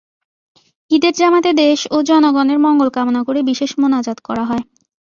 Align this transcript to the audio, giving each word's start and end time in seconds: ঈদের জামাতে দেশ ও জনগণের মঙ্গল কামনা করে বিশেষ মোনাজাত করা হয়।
ঈদের 0.91 1.13
জামাতে 1.13 1.51
দেশ 1.63 1.79
ও 1.91 1.97
জনগণের 2.09 2.59
মঙ্গল 2.59 2.89
কামনা 2.89 3.21
করে 3.23 3.39
বিশেষ 3.49 3.71
মোনাজাত 3.79 4.19
করা 4.27 4.43
হয়। 4.45 4.63